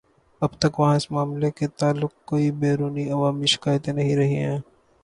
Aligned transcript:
اب 0.41 0.51
تک 0.59 0.79
وہاں 0.79 0.95
اس 0.95 1.09
معاملے 1.11 1.49
کے 1.57 1.65
متعلق 1.67 2.11
کوئی 2.25 2.49
بیرونی 2.59 3.09
عوامی 3.11 3.45
شکایتیں 3.53 3.93
نہیں 3.93 4.15
رہی 4.17 4.37
ہیں 4.37 4.57